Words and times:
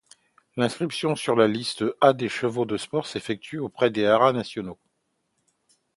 L'inscription 0.57 1.15
sur 1.15 1.35
la 1.35 1.47
liste 1.47 1.83
A 2.01 2.13
des 2.13 2.27
chevaux 2.27 2.65
de 2.65 2.75
sport 2.75 3.05
s'effectue 3.05 3.59
auprès 3.59 3.91
des 3.91 4.07
Haras 4.07 4.33
nationaux. 4.33 4.79